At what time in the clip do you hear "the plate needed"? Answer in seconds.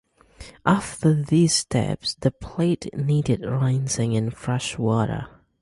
2.15-3.41